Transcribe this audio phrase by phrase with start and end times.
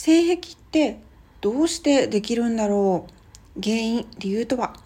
[0.00, 1.00] 性癖って
[1.40, 3.08] どうしてできるんだろ
[3.56, 3.60] う？
[3.60, 4.76] 原因、理由とは？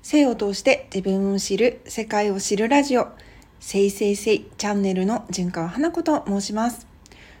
[0.00, 3.08] 性を通して自分を知る、世界を知るラジオ、
[3.60, 6.86] せいせいせいチャンネルの純川花子と申します。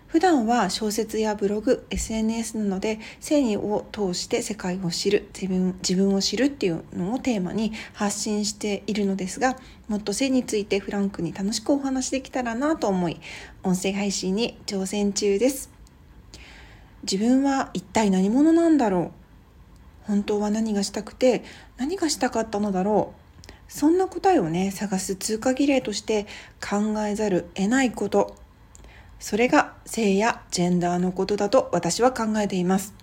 [0.08, 9.56] 普段は小説やブログ、SNS なので性を通して世界を知る、自分自分を知るっていうのをテーマに発信しているのですが、
[9.88, 13.18] もっと性についてフランクに楽しくお話できたらなと思い、
[13.62, 15.74] 音声配信に挑戦中です。
[17.10, 19.10] 自分は一体何者なんだろう？
[20.06, 21.44] 本当は何がしたくて
[21.76, 23.14] 何がしたかったのだろ
[23.48, 23.52] う？
[23.68, 26.26] そんな答えをね探す通過儀礼として
[26.60, 28.36] 考えざる得ないこと。
[29.18, 32.94] それが性やジェンダーのことだと私は考えています。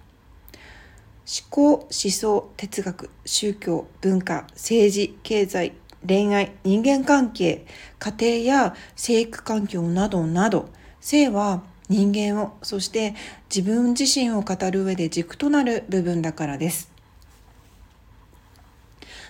[1.26, 5.74] 思考思想哲学宗教文化政治経済
[6.06, 7.66] 恋愛人間関係
[7.98, 10.70] 家庭や生育環境などなど。
[11.00, 13.16] 性は人間をそして
[13.54, 16.94] 自分自身を語る上で軸となる部分だからです。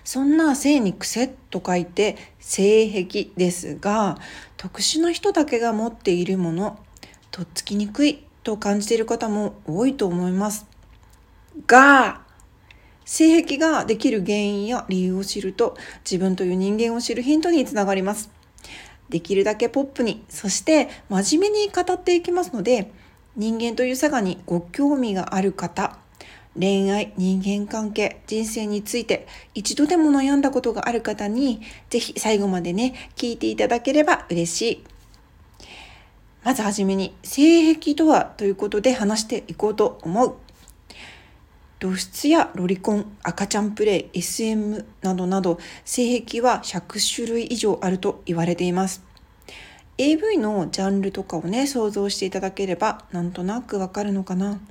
[0.03, 4.17] そんな性に癖と書いて性癖ですが
[4.57, 6.79] 特殊な人だけが持っているもの
[7.31, 10.65] とっつきにくいと感じている方も多いと思います
[11.67, 12.21] が
[13.05, 18.42] 性癖ができる原因や理由を知ると自分という人間を知るヒントにつながります。
[19.09, 22.91] できるだけポップに、そして真面目に語っていきますので、
[23.35, 25.97] 人間という差がにご興味がある方、
[26.59, 34.83] 恋愛、人間関係、人生について一度でも悩んだことがある方に、ぜひ最後までね、聞いていただければ嬉しい。
[36.43, 40.35] まずはじめに、性癖とはということで話していこうと思う。
[41.83, 49.03] 露出やロリコン、赤ちゃんプレイ、SM などなど性癖は100種類以上あると言われています。
[49.97, 54.61] AV のジャンルとかをね、想像していただければなんとなくわかるのかな。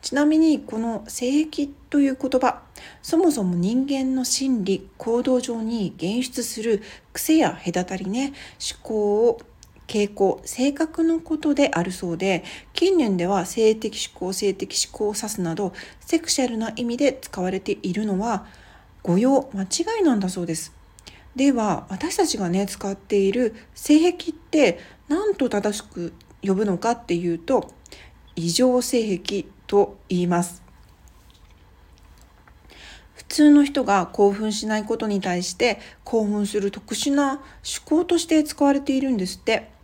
[0.00, 2.62] ちなみにこの性癖という言葉、
[3.02, 6.82] そもそも人間の心理、行動上に現出する
[7.12, 9.40] 癖や隔たりね、思考を
[9.88, 12.44] 傾向、性格のことであるそうで、
[12.74, 18.46] 近年では性的思考、性的思考を指すなど、セクシャルな意味で使われているのは、
[19.02, 20.72] 誤用、間違いなんだそうです。
[21.34, 24.78] では、私たちがね、使っている性癖って
[25.08, 26.12] 何と正しく
[26.42, 27.72] 呼ぶのかっていうと、
[28.36, 30.62] 異常性癖と言います。
[33.14, 37.42] 普通の人が興奮しないことに対して興奮する特殊な思
[37.84, 39.77] 考として使われているんですって。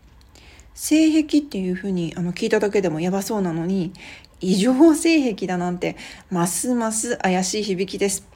[0.75, 3.93] 性癖っていうふうにあの聞いただけでもやばそうなのに
[4.41, 5.97] 異常性癖だなんて
[6.31, 8.29] ますます怪しい響きです。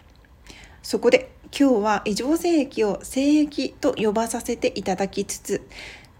[0.82, 5.66] そこで今日は異常性癖を性癖と呼ばさせていただきつつ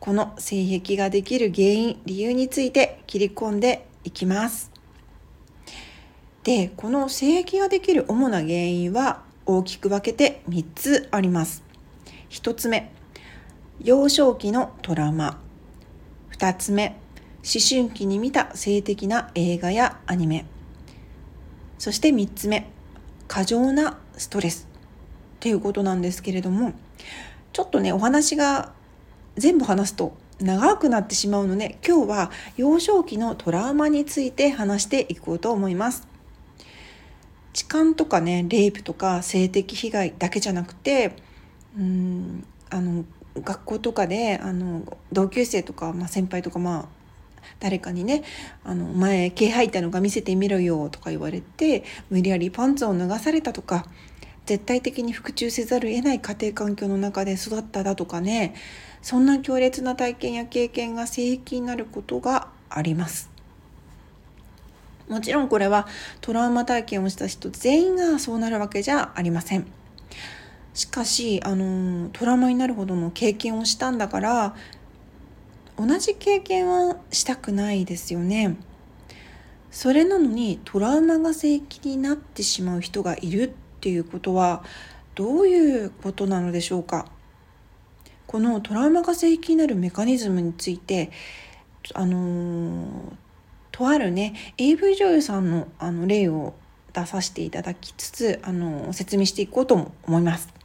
[0.01, 4.71] この性癖ができる原因理由について切り込んでいきます。
[6.45, 11.63] でこの性癖ができる主な原因は大きく分けて3つあります。
[12.31, 12.93] 1つ目
[13.83, 15.48] 幼少期のトラウマ。
[16.39, 16.97] 2つ目
[17.39, 20.47] 思春期に見た性的な映画やアニメ。
[21.79, 22.71] そして3つ目
[23.27, 24.69] 過剰なストレス。
[25.39, 26.73] っていうことなんですけれども
[27.53, 28.73] ちょっとねお話が
[29.37, 36.07] 全部話すと長くなってしまうので今日は幼少期のトラウマについて話していこうと思います。
[37.53, 41.17] 痴漢とかねレイプとか性的被害だけじゃなくて
[41.77, 43.05] うんあの
[43.37, 46.99] 学校とかであの同級生とか、まあ、先輩とかまあ
[47.61, 48.23] 誰かにね
[48.65, 53.87] 「あの前毛吐いたのが見せてみろよ」とか言われて無理やりパンツを脱がされたとか
[54.47, 58.55] 絶対的に服従せざるを得ない家庭環境の中で育っただとかね
[59.03, 63.31] そんな強烈な体験や経験が性癖になることがあります。
[65.09, 65.87] もちろんこれは
[66.21, 69.67] トラウマ体験をした人全員がそうなるわけじゃありません。
[70.79, 74.55] しかしあのトラウマになるほどの経験をしたんだから
[75.77, 78.57] 同じ経験はしたくないですよね。
[79.73, 84.63] それなのにトラウマが正規になってしまう人がいるっていうことは
[85.17, 87.11] どういうことなのでしょうか？
[88.29, 91.11] このトラウマが正規になるメカニズムについて
[91.93, 93.17] あの
[93.73, 96.55] とあるね AV 女優さんのあの例を
[96.93, 100.57] 出させていただきつつあの説明していこうと思います。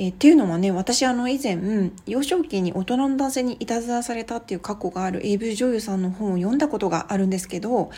[0.00, 7.90] えー、っていうのはね私あの以前幼少期に大人の男性にいたずらされたっていう過去がある AV 女優さんの本を読んだことがあるんですけど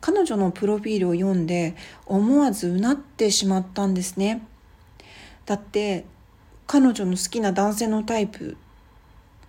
[0.00, 1.76] 彼女のプロフィールを読んで
[2.06, 4.42] 思わずうなってしまったんですね。
[5.44, 6.06] だって
[6.66, 8.56] 彼女の好きな男性のタイプ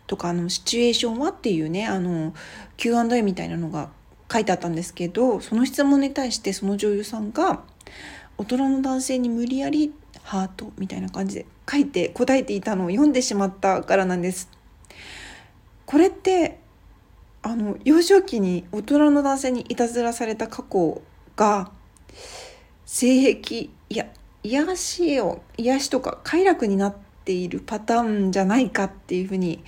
[0.06, 2.34] とかあのシチュエーションはっていうねあの
[2.76, 3.90] Q&A みたいなのが
[4.30, 7.64] 書いてあったんですけどその質問に対してその女優さんが
[8.38, 9.94] 大人の男性に無理やり
[10.24, 14.50] ハートみたいな感じで書いて答えていたのを読んでしまったからなんです。
[15.86, 16.60] これって
[17.44, 21.02] あの幼少期に大人の男性にいたずらされた過去
[21.36, 21.72] が
[22.86, 24.08] 性癖いや
[24.44, 29.64] 癒しを癒しとか快楽になっているパターンじゃないかっていうふうに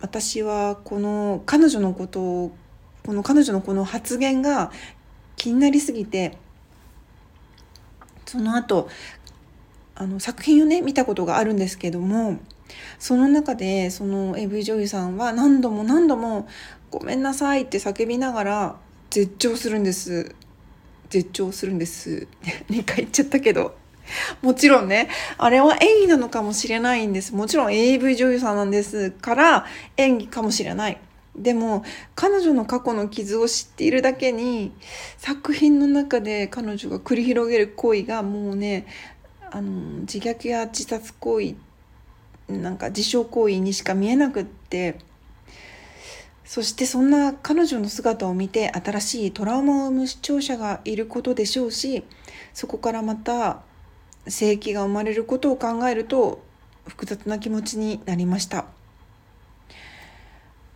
[0.00, 2.56] 私はこの彼女のことを
[3.04, 4.70] この彼女のこの発言が
[5.36, 6.36] 気になりすぎて
[8.26, 8.88] その後
[10.00, 12.38] あの作品をね見たことがあるんですけども
[13.00, 16.46] その中でその AV 女優さんは何度も何度も
[16.90, 18.76] 「ごめんなさい」って叫びながら
[19.10, 20.34] 絶頂するんです。
[21.10, 22.28] 絶頂するんです。
[22.70, 23.76] 2回言っちゃったけど。
[24.40, 27.34] もちろんねあれは演技なのかもしれないんです。
[27.34, 29.66] もちろん AV 女優さんなんですから
[29.98, 30.98] 演技かもしれない。
[31.36, 31.84] でも
[32.14, 34.72] 彼女の過去の傷を知っているだけに
[35.18, 38.86] 作品の中で彼女が繰り広げる行為がもうね
[39.52, 41.54] あの自虐や自殺行為
[42.48, 44.98] なんか自傷行為にしか見えなくって
[46.44, 52.04] そしてそんな彼女の姿を見て新しいトラウマを生む視聴者がいることでしょうし
[52.54, 53.60] そこからまた
[54.26, 56.42] 性域が生まれることを考えると
[56.86, 58.64] 複雑な気持ちになりました。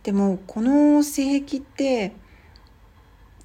[0.03, 2.13] でもこの性癖って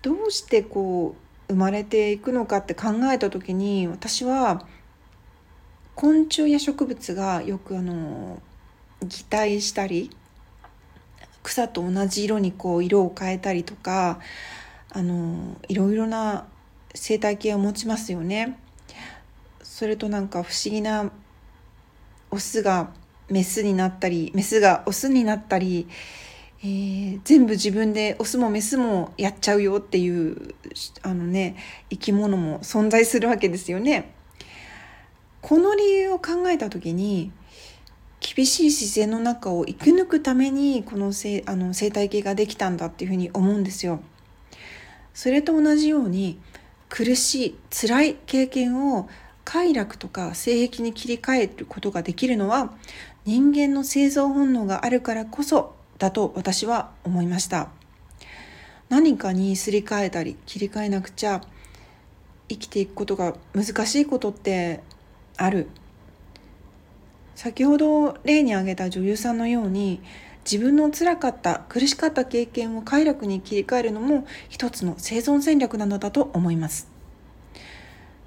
[0.03, 1.15] どうしてこ
[1.49, 4.67] う生まれていくのかって考えた時に私は
[5.99, 8.41] 昆虫や植物がよくあの
[9.03, 10.12] 擬態したり
[11.43, 14.21] 草と同じ色にこう色を変えたりとか
[14.91, 16.47] あのいろいろな
[16.95, 18.61] 生態系を持ちますよね。
[19.65, 21.11] それとなんか不思議な
[22.31, 22.91] オスが
[23.29, 25.89] メスになったりメスがオスになったり、
[26.62, 30.55] えー、全部自分でオスもメスもやっちゃうよっていう
[31.03, 31.56] あのね
[31.91, 34.15] 生き物も存在するわけですよね。
[35.40, 37.32] この理由を考えた時に
[38.20, 44.00] 厳しい自然の中を生き抜くためにこの生あの生態系ができたんだっていうふうに思うんですよ。
[45.14, 46.38] それと同じように
[46.88, 49.08] 苦しい辛い経験を
[49.44, 52.73] 快楽とか性癖に切り替えることができるのは
[53.25, 57.70] 人間の生存本能があるからこそだと私は思いました
[58.88, 61.43] 何かにすり替えたり切り替えなくちゃ
[62.49, 64.82] 生きていくことが難しいことって
[65.38, 65.69] ある。
[67.35, 70.02] 先ほど例に挙げた女優さんのように
[70.44, 76.88] 自分の辛かった苦しかった経験を快楽に切り替えるのも一つの生存戦略なのだと思います。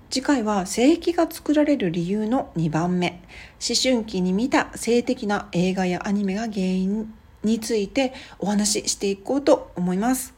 [0.09, 3.21] 次回は性癖が作られる理由の2番目。
[3.65, 10.33] 思春期に見た性的な映画やアニメが原因についてお話ししていこうと思います。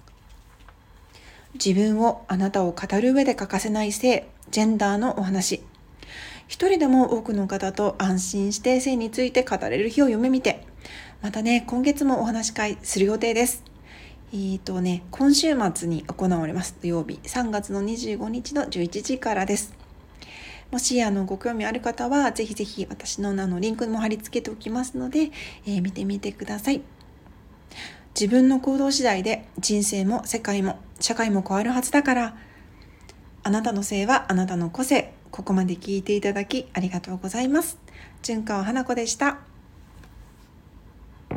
[1.54, 5.62] 自分をあなたを語る上で欠かせない性ジェンダーのお話。
[6.54, 10.68] 一人でも多くの方と安心して性について語れる日を夢見て
[11.24, 13.64] またね今月もお話し会する予定です
[14.32, 19.76] えーとね、今週末に行われます土曜日3月の25日の11時からです。
[20.70, 25.32] もしあのご興味ある方はぜひぜひ私の名のリンクも貼り付けておきますので、
[25.66, 26.82] えー、見てみてください。
[28.20, 32.38] 自分の行動次第で人生も世界も社会も変わるはずだから
[33.42, 37.80] あなたの性はあなたの個性ここまで聞いていただきありがとうございます。
[38.22, 39.53] 純川花子でした。